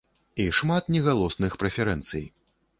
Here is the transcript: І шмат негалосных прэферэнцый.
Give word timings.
І 0.43 0.47
шмат 0.59 0.89
негалосных 0.95 1.61
прэферэнцый. 1.61 2.29